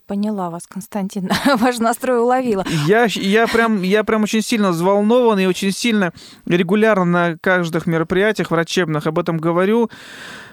Поняла 0.06 0.50
вас, 0.50 0.66
Константин. 0.68 1.28
Ваш 1.56 1.78
настрой 1.78 2.20
уловила. 2.20 2.64
Я, 2.86 3.06
я, 3.10 3.48
прям, 3.48 3.82
я 3.82 4.04
прям 4.04 4.22
очень 4.22 4.42
сильно 4.42 4.70
взволнован 4.70 5.40
и 5.40 5.46
очень 5.46 5.72
сильно 5.72 6.12
регулярно 6.46 7.04
на 7.04 7.38
каждых 7.38 7.86
мероприятиях 7.86 8.52
врачебных 8.52 9.08
об 9.08 9.18
этом 9.18 9.38
говорю. 9.38 9.90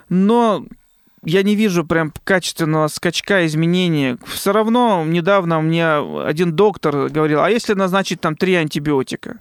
Но 0.09 0.65
я 1.25 1.43
не 1.43 1.55
вижу 1.55 1.85
прям 1.85 2.13
качественного 2.23 2.87
скачка 2.87 3.45
изменения. 3.45 4.17
Все 4.25 4.51
равно 4.51 5.03
недавно 5.05 5.61
мне 5.61 5.87
один 5.87 6.53
доктор 6.53 7.09
говорил, 7.09 7.41
а 7.41 7.49
если 7.49 7.73
назначить 7.73 8.21
там 8.21 8.35
три 8.35 8.55
антибиотика? 8.55 9.39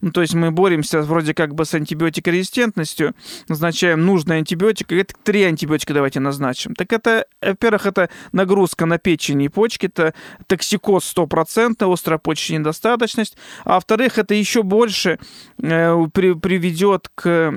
Ну, 0.00 0.10
то 0.10 0.20
есть 0.20 0.34
мы 0.34 0.50
боремся 0.50 1.00
вроде 1.00 1.32
как 1.32 1.54
бы 1.54 1.64
с 1.64 1.72
антибиотикорезистентностью, 1.72 3.14
назначаем 3.48 4.04
нужный 4.04 4.36
антибиотик, 4.36 4.92
и 4.92 4.96
это 4.96 5.14
три 5.22 5.44
антибиотика 5.44 5.94
давайте 5.94 6.20
назначим. 6.20 6.74
Так 6.74 6.92
это, 6.92 7.24
во-первых, 7.40 7.86
это 7.86 8.10
нагрузка 8.32 8.84
на 8.84 8.98
печень 8.98 9.40
и 9.42 9.48
почки, 9.48 9.86
это 9.86 10.12
токсикоз 10.46 11.10
100%, 11.16 11.90
острая 11.90 12.18
почечная 12.18 12.58
недостаточность, 12.58 13.38
а 13.64 13.76
во-вторых, 13.76 14.18
это 14.18 14.34
еще 14.34 14.62
больше 14.62 15.18
э, 15.62 16.06
при, 16.12 16.34
приведет 16.34 17.08
к 17.14 17.54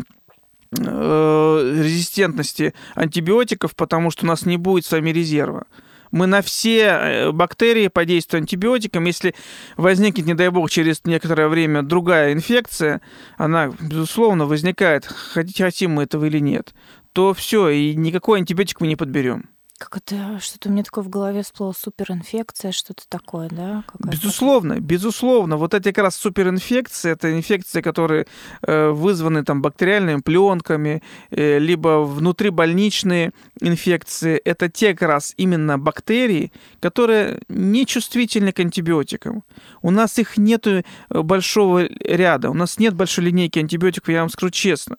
э, 0.72 1.82
резистентности 1.84 2.74
антибиотиков, 2.96 3.76
потому 3.76 4.12
что 4.12 4.26
у 4.26 4.28
нас 4.28 4.46
не 4.46 4.58
будет 4.58 4.86
с 4.86 4.92
вами 4.92 5.10
резерва 5.12 5.66
мы 6.12 6.28
на 6.28 6.42
все 6.42 6.84
э, 6.84 7.32
бактерии 7.32 7.88
подействуем 7.88 8.44
антибиотикам. 8.44 9.06
Если 9.06 9.36
возникнет, 9.76 10.26
не 10.26 10.34
дай 10.34 10.50
бог, 10.50 10.70
через 10.70 11.04
некоторое 11.06 11.48
время 11.48 11.82
другая 11.82 12.34
инфекция, 12.34 13.02
она, 13.38 13.74
безусловно, 13.80 14.46
возникает, 14.46 15.06
хотим 15.06 15.92
мы 15.92 16.04
этого 16.04 16.26
или 16.26 16.40
нет, 16.40 16.74
то 17.14 17.34
все, 17.34 17.70
и 17.70 17.96
никакой 17.96 18.40
антибиотик 18.40 18.82
мы 18.82 18.88
не 18.88 18.96
подберем. 18.96 19.50
Как 19.78 19.98
это, 19.98 20.40
что-то 20.40 20.70
у 20.70 20.72
меня 20.72 20.82
такое 20.82 21.04
в 21.04 21.10
голове 21.10 21.44
всплыло, 21.44 21.72
суперинфекция, 21.72 22.72
что-то 22.72 23.04
такое, 23.08 23.48
да? 23.50 23.84
Безусловно, 24.00 24.80
безусловно. 24.80 25.58
Вот 25.58 25.76
эти 25.76 25.92
как 25.92 26.06
раз 26.06 26.16
суперинфекции, 26.16 27.12
это 27.12 27.32
инфекции, 27.32 27.82
которые 27.82 28.26
э, 28.64 28.90
вызваны 28.90 29.44
там 29.44 29.62
бактериальными 29.62 30.22
пленками, 30.22 31.04
э, 31.30 31.60
либо 31.60 32.04
внутрибольничные 32.04 33.34
инфекции. 33.62 34.42
Это 34.44 34.68
те 34.68 34.96
как 34.96 35.10
раз 35.10 35.36
именно 35.38 35.78
бактерии, 35.78 36.52
которые 36.80 37.42
не 37.48 37.86
чувствительны 37.86 38.54
к 38.54 38.60
антибиотикам. 38.60 39.44
У 39.84 39.92
нас 39.92 40.18
их 40.18 40.38
нет 40.38 40.66
э, 40.66 40.84
большого 41.10 41.88
ряда, 42.00 42.50
у 42.50 42.56
нас 42.56 42.80
нет 42.80 42.96
большой 42.96 43.26
линейки 43.26 43.60
антибиотиков, 43.60 44.10
я 44.10 44.22
вам 44.22 44.30
скажу 44.30 44.50
честно. 44.50 44.98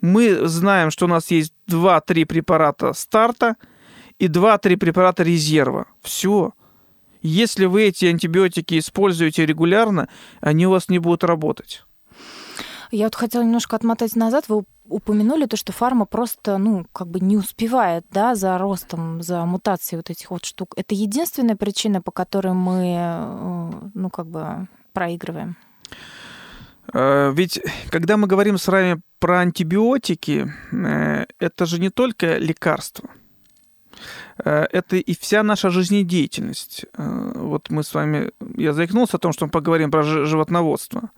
Мы 0.00 0.48
знаем, 0.48 0.90
что 0.90 1.04
у 1.04 1.08
нас 1.08 1.30
есть 1.30 1.52
2-3 1.68 2.26
препарата 2.26 2.92
старта, 2.94 3.54
и 4.18 4.26
2-3 4.28 4.76
препарата 4.76 5.22
резерва. 5.22 5.86
Все. 6.02 6.52
Если 7.22 7.66
вы 7.66 7.84
эти 7.84 8.06
антибиотики 8.06 8.78
используете 8.78 9.44
регулярно, 9.46 10.08
они 10.40 10.66
у 10.66 10.70
вас 10.70 10.88
не 10.88 10.98
будут 10.98 11.24
работать. 11.24 11.84
Я 12.90 13.04
вот 13.04 13.14
хотела 13.14 13.42
немножко 13.42 13.76
отмотать 13.76 14.16
назад. 14.16 14.44
Вы 14.48 14.64
упомянули 14.88 15.46
то, 15.46 15.56
что 15.56 15.72
фарма 15.72 16.06
просто, 16.06 16.56
ну, 16.58 16.86
как 16.92 17.08
бы 17.08 17.20
не 17.20 17.36
успевает, 17.36 18.04
да, 18.10 18.34
за 18.34 18.56
ростом, 18.56 19.22
за 19.22 19.44
мутацией 19.44 19.98
вот 19.98 20.10
этих 20.10 20.30
вот 20.30 20.44
штук. 20.44 20.72
Это 20.76 20.94
единственная 20.94 21.56
причина, 21.56 22.00
по 22.00 22.10
которой 22.10 22.54
мы, 22.54 22.96
э, 22.98 23.90
ну, 23.92 24.08
как 24.08 24.28
бы 24.28 24.68
проигрываем? 24.92 25.56
Э, 26.94 27.30
ведь 27.34 27.60
когда 27.90 28.16
мы 28.16 28.26
говорим 28.26 28.56
с 28.56 28.66
вами 28.66 29.00
про 29.18 29.40
антибиотики, 29.40 30.50
э, 30.72 31.26
это 31.38 31.66
же 31.66 31.78
не 31.78 31.90
только 31.90 32.38
лекарства. 32.38 33.10
Это 34.38 34.96
и 34.96 35.14
вся 35.18 35.42
наша 35.42 35.70
жизнедеятельность. 35.70 36.86
Вот 36.96 37.70
мы 37.70 37.82
с 37.82 37.94
вами, 37.94 38.30
я 38.56 38.72
заикнулся 38.72 39.16
о 39.16 39.20
том, 39.20 39.32
что 39.32 39.46
мы 39.46 39.50
поговорим 39.50 39.90
про 39.90 40.02
животноводство. 40.02 41.10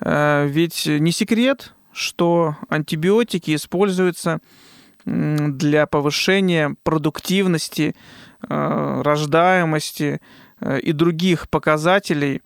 Ведь 0.00 0.86
не 0.86 1.12
секрет, 1.12 1.74
что 1.92 2.56
антибиотики 2.68 3.54
используются 3.54 4.40
для 5.04 5.86
повышения 5.86 6.76
продуктивности, 6.82 7.94
э, 8.48 9.02
рождаемости 9.02 10.20
э, 10.60 10.80
и 10.80 10.92
других 10.92 11.48
показателей 11.48 12.42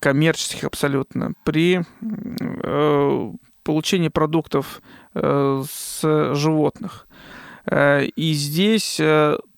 коммерческих 0.00 0.64
абсолютно 0.64 1.34
при 1.44 1.82
э, 2.00 3.32
получении 3.62 4.08
продуктов 4.08 4.82
с 5.14 6.00
животных. 6.34 7.03
И 7.70 8.32
здесь 8.34 9.00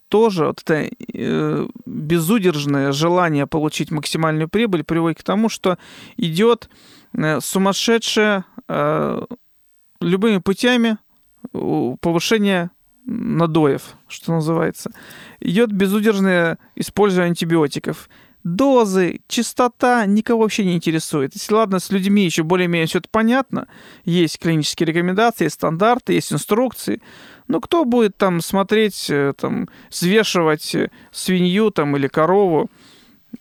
тоже 0.08 0.46
вот 0.46 0.62
это 0.64 0.88
безудержное 1.84 2.92
желание 2.92 3.46
получить 3.46 3.90
максимальную 3.90 4.48
прибыль 4.48 4.84
приводит 4.84 5.18
к 5.18 5.24
тому, 5.24 5.48
что 5.48 5.78
идет 6.16 6.68
Э, 8.68 9.24
любыми 10.00 10.38
путями 10.38 10.98
повышения 12.00 12.70
надоев, 13.06 13.94
что 14.08 14.32
называется. 14.32 14.90
Идет 15.40 15.72
безудержное 15.72 16.58
использование 16.74 17.30
антибиотиков. 17.30 18.10
Дозы, 18.42 19.20
частота 19.28 20.04
никого 20.06 20.42
вообще 20.42 20.64
не 20.64 20.74
интересует. 20.74 21.34
Если 21.34 21.54
ладно, 21.54 21.78
с 21.78 21.90
людьми 21.90 22.24
еще 22.24 22.42
более-менее 22.42 22.86
все 22.86 22.98
это 22.98 23.08
понятно, 23.10 23.68
есть 24.04 24.38
клинические 24.38 24.88
рекомендации, 24.88 25.44
есть 25.44 25.54
стандарты, 25.54 26.12
есть 26.12 26.32
инструкции, 26.32 27.00
но 27.48 27.60
кто 27.60 27.84
будет 27.84 28.16
там 28.16 28.40
смотреть, 28.40 29.06
э, 29.10 29.32
там, 29.36 29.68
взвешивать 29.90 30.74
э, 30.74 30.90
свинью 31.10 31.70
там, 31.70 31.96
или 31.96 32.08
корову, 32.08 32.70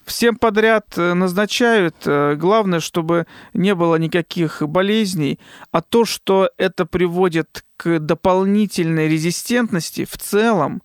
всем 0.04 0.36
подряд 0.36 0.98
э, 0.98 1.14
назначают. 1.14 1.96
Э, 2.06 2.36
главное, 2.36 2.80
чтобы 2.80 3.26
не 3.54 3.76
было 3.76 3.96
никаких 3.96 4.62
болезней. 4.62 5.40
А 5.72 5.82
то, 5.82 6.06
что 6.06 6.50
это 6.58 6.86
приводит 6.86 7.64
к 7.78 8.00
дополнительной 8.00 9.08
резистентности 9.08 10.06
в 10.06 10.18
целом, 10.18 10.82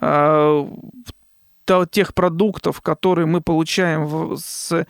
э, 0.00 0.66
тех 1.90 2.14
продуктов, 2.14 2.80
которые 2.80 3.26
мы 3.26 3.42
получаем 3.42 4.38
с, 4.38 4.86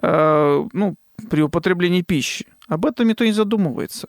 ну, 0.00 0.94
при 1.28 1.42
употреблении 1.42 2.02
пищи. 2.02 2.46
Об 2.68 2.86
этом 2.86 3.08
никто 3.08 3.24
не 3.24 3.32
задумывается. 3.32 4.08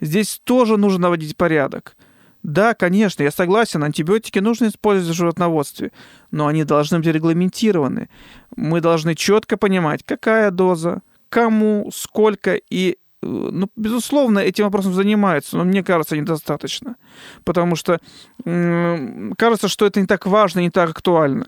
Здесь 0.00 0.40
тоже 0.42 0.76
нужно 0.76 1.02
наводить 1.02 1.36
порядок. 1.36 1.96
Да, 2.42 2.74
конечно, 2.74 3.22
я 3.22 3.30
согласен, 3.30 3.84
антибиотики 3.84 4.40
нужно 4.40 4.66
использовать 4.66 5.14
в 5.14 5.18
животноводстве, 5.18 5.92
но 6.30 6.48
они 6.48 6.64
должны 6.64 6.98
быть 6.98 7.06
регламентированы. 7.06 8.08
Мы 8.56 8.80
должны 8.80 9.14
четко 9.14 9.56
понимать, 9.56 10.02
какая 10.04 10.50
доза, 10.50 11.02
кому, 11.28 11.90
сколько 11.94 12.54
и 12.54 12.98
э, 13.22 13.26
ну, 13.26 13.68
безусловно, 13.76 14.40
этим 14.40 14.64
вопросом 14.64 14.92
занимаются, 14.92 15.56
но 15.56 15.64
мне 15.64 15.84
кажется, 15.84 16.16
недостаточно. 16.16 16.96
Потому 17.44 17.76
что 17.76 18.00
кажется, 18.44 19.68
что 19.68 19.86
это 19.86 20.00
не 20.00 20.06
так 20.06 20.26
важно, 20.26 20.60
не 20.60 20.70
так 20.70 20.90
актуально. 20.90 21.46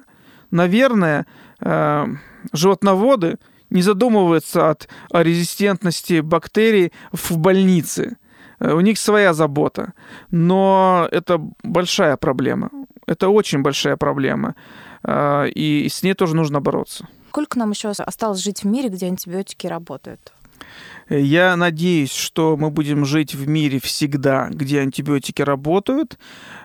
Наверное, 0.52 1.26
э- 1.60 2.06
животноводы 2.52 3.38
не 3.70 3.82
задумываются 3.82 4.70
от, 4.70 4.88
о 5.10 5.22
резистентности 5.22 6.20
бактерий 6.20 6.92
в 7.12 7.36
больнице. 7.36 8.16
Э, 8.60 8.72
у 8.72 8.80
них 8.80 8.98
своя 8.98 9.34
забота. 9.34 9.92
Но 10.30 11.08
это 11.10 11.40
большая 11.62 12.16
проблема. 12.16 12.70
Это 13.06 13.28
очень 13.28 13.62
большая 13.62 13.96
проблема. 13.96 14.54
Э, 15.02 15.48
и 15.48 15.88
с 15.88 16.02
ней 16.02 16.14
тоже 16.14 16.36
нужно 16.36 16.60
бороться. 16.60 17.08
Сколько 17.28 17.58
нам 17.58 17.70
еще 17.70 17.88
осталось 17.88 18.40
жить 18.42 18.62
в 18.62 18.66
мире, 18.66 18.88
где 18.88 19.06
антибиотики 19.06 19.66
работают? 19.66 20.32
Я 21.10 21.56
надеюсь, 21.56 22.14
что 22.14 22.56
мы 22.56 22.70
будем 22.70 23.04
жить 23.04 23.34
в 23.34 23.46
мире 23.46 23.78
всегда, 23.78 24.48
где 24.50 24.80
антибиотики 24.80 25.42
работают, 25.42 26.16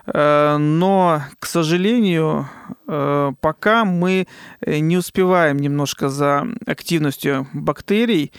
э, 0.06 0.56
но, 0.58 1.22
к 1.38 1.46
сожалению, 1.46 2.48
пока 2.86 3.84
мы 3.84 4.26
не 4.66 4.96
успеваем 4.96 5.58
немножко 5.58 6.08
за 6.08 6.46
активностью 6.66 7.46
бактерий, 7.52 8.32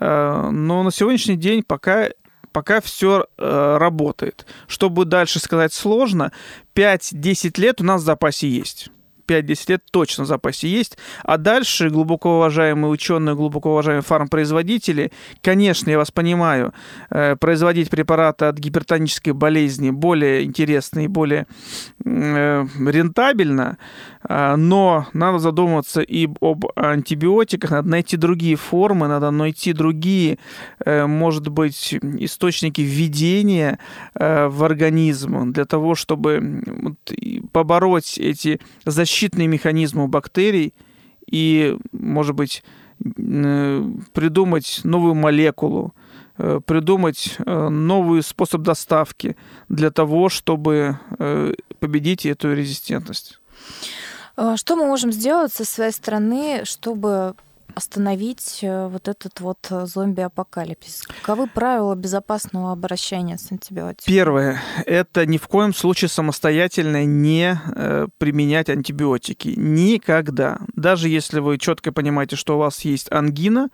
но 0.00 0.82
на 0.82 0.90
сегодняшний 0.90 1.36
день 1.36 1.62
пока 1.62 2.08
пока 2.52 2.80
все 2.80 3.26
э, 3.36 3.76
работает. 3.78 4.46
Что 4.66 4.90
будет 4.90 5.08
дальше 5.08 5.38
сказать 5.38 5.72
сложно. 5.72 6.32
5-10 6.74 7.60
лет 7.60 7.80
у 7.80 7.84
нас 7.84 8.02
в 8.02 8.04
запасе 8.04 8.48
есть. 8.48 8.90
5-10 9.28 9.64
лет 9.68 9.82
точно 9.90 10.24
в 10.24 10.26
запасе 10.26 10.68
есть. 10.68 10.98
А 11.22 11.36
дальше 11.36 11.90
глубоко 11.90 12.36
уважаемые 12.36 12.90
ученые, 12.90 13.36
глубоко 13.36 13.72
уважаемые 13.72 14.02
фармпроизводители, 14.02 15.12
конечно, 15.42 15.90
я 15.90 15.98
вас 15.98 16.10
понимаю, 16.10 16.72
э, 17.10 17.36
производить 17.36 17.90
препараты 17.90 18.46
от 18.46 18.58
гипертонической 18.58 19.32
болезни 19.32 19.90
более 19.90 20.44
интересно 20.44 21.00
и 21.00 21.06
более 21.06 21.46
э, 22.04 22.66
рентабельно, 22.78 23.78
э, 24.28 24.56
но 24.56 25.06
надо 25.12 25.38
задумываться 25.38 26.00
и 26.00 26.28
об 26.40 26.66
антибиотиках, 26.76 27.70
надо 27.70 27.88
найти 27.88 28.16
другие 28.16 28.56
формы, 28.56 29.08
надо 29.08 29.30
найти 29.30 29.72
другие, 29.72 30.38
может 30.86 31.48
быть, 31.48 31.94
источники 32.20 32.80
введения 32.80 33.78
в 34.14 34.64
организм 34.64 35.52
для 35.52 35.64
того, 35.64 35.94
чтобы 35.94 36.64
побороть 37.52 38.18
эти 38.18 38.60
защитные 38.84 39.17
защитные 39.18 39.48
механизмы 39.48 40.04
у 40.04 40.06
бактерий 40.06 40.72
и, 41.26 41.76
может 41.92 42.36
быть, 42.36 42.62
э, 43.00 43.84
придумать 44.12 44.80
новую 44.84 45.14
молекулу, 45.14 45.92
э, 46.38 46.60
придумать 46.64 47.36
э, 47.44 47.68
новый 47.68 48.22
способ 48.22 48.62
доставки 48.62 49.36
для 49.68 49.90
того, 49.90 50.28
чтобы 50.28 50.98
победить 51.80 52.26
эту 52.26 52.54
резистентность. 52.54 53.40
Что 54.54 54.76
мы 54.76 54.86
можем 54.86 55.10
сделать 55.10 55.52
со 55.52 55.64
своей 55.64 55.92
стороны, 55.92 56.60
чтобы 56.64 57.34
остановить 57.74 58.60
э, 58.62 58.88
вот 58.88 59.08
этот 59.08 59.40
вот 59.40 59.58
э, 59.70 59.86
зомби-апокалипсис? 59.86 61.06
Каковы 61.20 61.46
правила 61.46 61.94
безопасного 61.94 62.72
обращения 62.72 63.38
с 63.38 63.52
антибиотиками? 63.52 64.14
Первое. 64.14 64.60
Это 64.86 65.26
ни 65.26 65.38
в 65.38 65.48
коем 65.48 65.74
случае 65.74 66.08
самостоятельно 66.08 67.04
не 67.04 67.60
э, 67.74 68.08
применять 68.18 68.68
антибиотики. 68.68 69.54
Никогда. 69.56 70.58
Даже 70.74 71.08
если 71.08 71.40
вы 71.40 71.58
четко 71.58 71.92
понимаете, 71.92 72.36
что 72.36 72.56
у 72.56 72.58
вас 72.58 72.80
есть 72.84 73.10
ангина, 73.10 73.70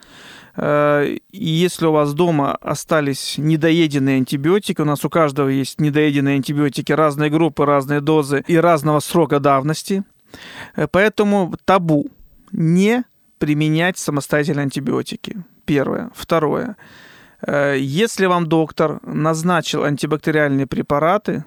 и 0.56 1.20
если 1.32 1.86
у 1.86 1.92
вас 1.92 2.14
дома 2.14 2.54
остались 2.54 3.38
недоеденные 3.38 4.18
антибиотики, 4.18 4.80
у 4.80 4.84
нас 4.84 5.04
у 5.04 5.10
каждого 5.10 5.48
есть 5.48 5.80
недоеденные 5.80 6.36
антибиотики 6.36 6.92
разной 6.92 7.28
группы, 7.28 7.64
разные 7.64 8.00
дозы 8.00 8.44
и 8.46 8.56
разного 8.56 9.00
срока 9.00 9.40
давности, 9.40 10.04
поэтому 10.92 11.54
табу 11.64 12.06
не 12.52 13.04
применять 13.44 13.98
самостоятельно 13.98 14.62
антибиотики. 14.62 15.36
Первое. 15.66 16.10
Второе. 16.14 16.78
Э, 17.46 17.76
если 17.78 18.24
вам 18.24 18.46
доктор 18.46 19.00
назначил 19.02 19.84
антибактериальные 19.84 20.66
препараты, 20.66 21.44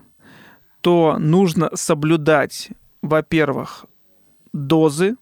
то 0.81 1.17
нужно 1.17 1.71
соблюдать, 1.73 2.69
во-первых, 3.01 3.87
дозы, 4.53 5.15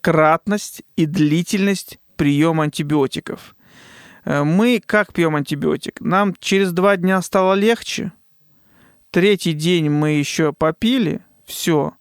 кратность 0.00 0.84
и 0.94 1.06
длительность 1.06 1.98
приема 2.14 2.62
антибиотиков. 2.62 3.56
Э, 4.24 4.44
мы 4.44 4.80
как 4.86 5.12
пьем 5.12 5.34
антибиотик? 5.34 6.00
Нам 6.00 6.32
через 6.38 6.70
два 6.70 6.96
дня 6.96 7.20
стало 7.22 7.54
легче, 7.54 8.12
третий 9.10 9.52
день 9.52 9.90
мы 9.90 10.10
еще 10.10 10.52
попили, 10.52 11.22
все, 11.44 11.94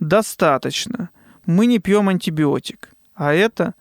достаточно. 0.00 1.10
Мы 1.46 1.66
не 1.66 1.78
пьем 1.78 2.08
антибиотик. 2.08 2.92
А 3.14 3.32
это 3.34 3.74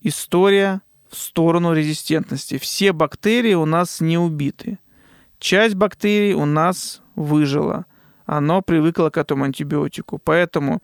история 0.00 0.82
в 1.08 1.16
сторону 1.16 1.72
резистентности. 1.72 2.58
Все 2.58 2.92
бактерии 2.92 3.54
у 3.54 3.64
нас 3.64 4.00
не 4.00 4.18
убиты. 4.18 4.78
Часть 5.38 5.74
бактерий 5.74 6.34
у 6.34 6.44
нас 6.44 7.00
выжила. 7.14 7.86
Оно 8.26 8.60
привыкло 8.62 9.10
к 9.10 9.16
этому 9.16 9.44
антибиотику. 9.44 10.18
Поэтому 10.18 10.82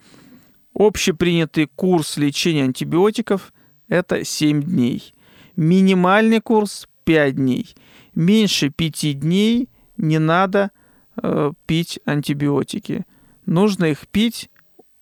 общепринятый 0.74 1.66
курс 1.66 2.16
лечения 2.16 2.64
антибиотиков– 2.64 3.53
это 3.88 4.24
7 4.24 4.62
дней. 4.62 5.12
Минимальный 5.57 6.40
курс 6.40 6.88
5 7.05 7.37
дней. 7.37 7.74
Меньше 8.14 8.70
5 8.70 9.20
дней 9.20 9.68
не 9.96 10.18
надо 10.18 10.70
э, 11.22 11.53
пить 11.66 12.00
антибиотики. 12.07 13.05
Нужно 13.46 13.87
их 13.87 14.09
пить 14.09 14.50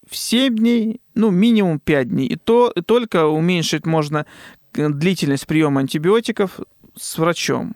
в 0.08 0.16
7 0.16 0.56
дней, 0.56 1.00
ну, 1.14 1.30
минимум 1.30 1.78
5 1.78 2.08
дней. 2.08 2.26
И, 2.26 2.36
то, 2.36 2.72
и 2.74 2.80
только 2.80 3.26
уменьшить 3.26 3.86
можно 3.86 4.26
э, 4.74 4.88
длительность 4.88 5.46
приема 5.46 5.80
антибиотиков 5.80 6.60
с 6.96 7.18
врачом. 7.18 7.74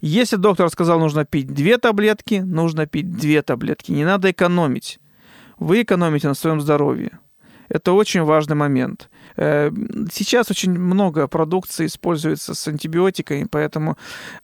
Если 0.00 0.36
доктор 0.36 0.68
сказал, 0.70 1.00
нужно 1.00 1.24
пить 1.24 1.48
две 1.48 1.78
таблетки, 1.78 2.42
нужно 2.44 2.86
пить 2.86 3.10
две 3.10 3.42
таблетки. 3.42 3.92
Не 3.92 4.04
надо 4.04 4.30
экономить. 4.30 5.00
Вы 5.58 5.82
экономите 5.82 6.28
на 6.28 6.34
своем 6.34 6.60
здоровье. 6.60 7.18
Это 7.68 7.92
очень 7.92 8.22
важный 8.22 8.56
момент. 8.56 9.10
Э, 9.36 9.70
сейчас 10.12 10.50
очень 10.50 10.72
много 10.72 11.26
продукции 11.26 11.86
используется 11.86 12.54
с 12.54 12.68
антибиотиками, 12.68 13.46
поэтому 13.50 13.96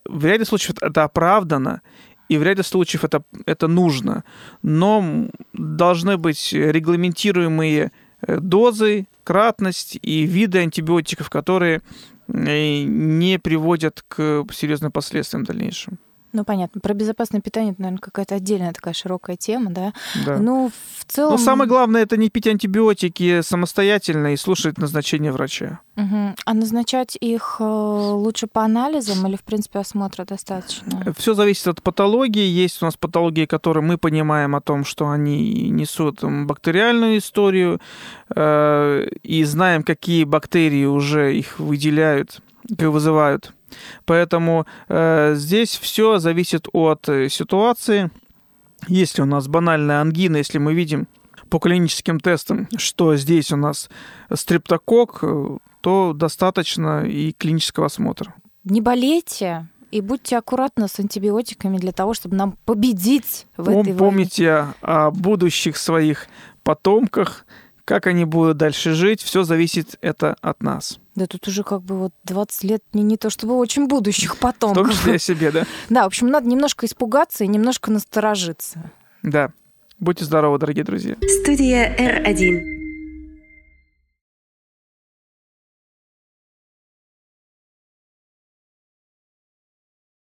в 0.05 0.25
ряде 0.25 0.45
случаев 0.45 0.77
это 0.81 1.05
оправдано, 1.05 1.83
и 2.29 2.39
в 2.39 2.43
ряде 2.43 2.63
случаев 2.63 3.05
это, 3.05 3.23
это 3.47 3.69
нужно. 3.69 4.25
Но 4.63 5.29
должны 5.53 6.17
быть 6.17 6.53
регламентируемые 6.53 7.93
дозы, 8.27 9.07
кратность 9.25 9.99
и 10.03 10.23
виды 10.23 10.59
антибиотиков, 10.59 11.31
которые 11.31 11.83
э, 12.29 12.83
не 12.83 13.39
приводят 13.39 14.05
к 14.09 14.45
серьезным 14.53 14.93
последствиям 14.93 15.45
в 15.45 15.47
дальнейшем. 15.47 15.99
Ну, 16.33 16.45
понятно. 16.45 16.81
Про 16.81 16.95
безопасное 16.95 17.41
питание, 17.41 17.73
это, 17.73 17.83
наверное, 17.83 18.01
какая-то 18.01 18.37
отдельная 18.37 18.73
такая 18.73 18.95
широкая 18.95 19.37
тема, 19.37 19.71
да? 19.71 19.93
Да. 20.25 20.39
Ну, 20.39 20.71
в 20.99 21.05
целом... 21.05 21.33
Но 21.33 21.39
самое 21.39 21.69
главное, 21.69 22.03
это 22.03 22.17
не 22.17 22.31
пить 22.31 22.47
антибиотики 22.47 23.43
самостоятельно 23.43 24.33
и 24.33 24.37
слушать 24.37 24.79
назначение 24.79 25.31
врача. 25.31 25.81
Угу. 25.97 26.35
А 26.47 26.55
назначать 26.55 27.19
их 27.21 27.57
э, 27.61 27.65
лучше 27.65 28.47
по 28.47 28.63
анализам 28.63 29.27
или, 29.27 29.37
в 29.37 29.43
принципе, 29.43 29.81
осмотра 29.81 30.25
достаточно? 30.25 31.13
Все 31.19 31.35
зависит 31.35 31.69
от 31.69 31.83
патологии. 31.83 32.47
Есть 32.47 32.83
у 32.83 32.87
нас 32.87 32.97
патологии, 32.97 33.45
которые 33.45 33.85
мы 33.85 33.99
понимаем 33.99 34.57
о 34.57 34.63
том, 34.63 34.85
что 34.85 35.11
они 35.11 35.69
несут 35.69 36.23
бактериальную 36.23 37.19
историю, 37.19 37.79
э, 38.35 39.09
и 39.23 39.45
знаем, 39.45 39.83
какие 39.83 40.25
бактерии 40.25 40.87
уже 40.87 41.37
их 41.37 41.59
выделяют, 41.59 42.41
вызывают 42.79 43.53
Поэтому 44.05 44.67
э, 44.89 45.35
здесь 45.37 45.77
все 45.77 46.19
зависит 46.19 46.69
от 46.73 47.09
э, 47.09 47.29
ситуации. 47.29 48.11
Если 48.89 49.23
у 49.23 49.27
нас 49.27 49.49
банальная 49.49 50.01
ангина, 50.01 50.39
если 50.39 50.59
мы 50.59 50.75
видим 50.75 51.07
по 51.49 51.59
клиническим 51.59 52.19
тестам, 52.19 52.69
что 52.77 53.17
здесь 53.17 53.53
у 53.53 53.57
нас 53.57 53.89
стрептокок, 54.33 55.19
э, 55.23 55.59
то 55.81 56.13
достаточно 56.15 57.05
и 57.05 57.33
клинического 57.33 57.87
осмотра. 57.87 58.35
Не 58.65 58.81
болейте, 58.81 59.69
и 59.93 60.01
будьте 60.01 60.39
аккуратны 60.39 60.89
с 60.89 60.99
антибиотиками 60.99 61.77
для 61.77 61.93
того, 61.93 62.15
чтобы 62.15 62.35
нам 62.37 62.57
победить 62.65 63.47
в 63.57 63.69
Пом- 63.69 63.81
этой 63.81 63.93
войне. 63.93 63.99
Помните 63.99 64.67
о 64.81 65.11
будущих 65.11 65.77
своих 65.77 66.29
потомках, 66.63 67.45
как 67.85 68.07
они 68.07 68.25
будут 68.25 68.57
дальше 68.57 68.95
жить, 68.95 69.21
все 69.21 69.43
зависит 69.43 69.97
это 70.01 70.37
от 70.41 70.63
нас. 70.63 70.99
Да 71.15 71.27
тут 71.27 71.47
уже 71.49 71.63
как 71.63 71.83
бы 71.83 71.99
вот 71.99 72.13
20 72.25 72.65
лет 72.65 72.83
не, 72.93 73.03
не 73.03 73.17
то 73.17 73.29
чтобы 73.31 73.55
очень 73.55 73.87
будущих 73.87 74.39
потомков. 74.39 74.87
В 74.87 74.89
том 74.89 74.97
числе 74.97 75.19
себе, 75.19 75.51
да? 75.51 75.65
Да, 75.91 76.05
в 76.05 76.07
общем, 76.07 76.29
надо 76.29 76.49
немножко 76.49 76.87
испугаться 76.87 77.45
и 77.45 77.47
немножко 77.47 77.91
насторожиться. 77.91 78.91
Да. 79.23 79.53
Будьте 79.99 80.25
здоровы, 80.25 80.59
дорогие 80.59 80.85
друзья. 80.85 81.17
Студия 81.43 81.95
R1. 81.97 82.82